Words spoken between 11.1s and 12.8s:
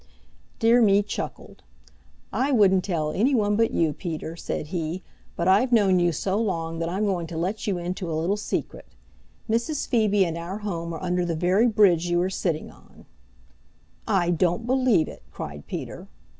the very bridge you are sitting